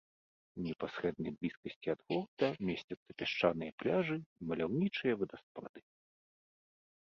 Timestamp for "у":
0.59-0.63